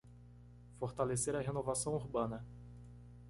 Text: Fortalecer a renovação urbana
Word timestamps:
Fortalecer 0.79 1.35
a 1.35 1.41
renovação 1.41 1.93
urbana 1.93 2.43